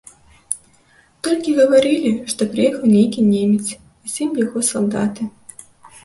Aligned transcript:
Толькі 1.25 1.51
гаварылі, 1.57 2.13
што 2.33 2.47
прыехаў 2.55 2.87
нейкі 2.93 3.25
немец 3.33 3.65
і 3.77 4.07
з 4.15 4.25
ім 4.25 4.31
яго 4.45 4.59
салдаты. 4.71 5.29